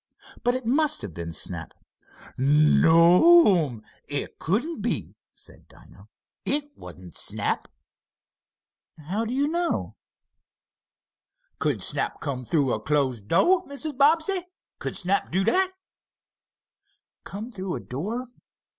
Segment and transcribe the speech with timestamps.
[0.43, 1.73] But it must have been Snap."
[2.35, 6.07] "No'm, it couldn't be," said Dinah.
[6.43, 7.67] "It wasn't Snap."
[8.97, 9.97] "How do you know?"
[11.59, 13.95] "Could Snap come through a closed do', Mrs.
[13.95, 14.47] Bobbsey.
[14.79, 15.71] Could Snap do that?"
[17.23, 18.25] "Come through a door?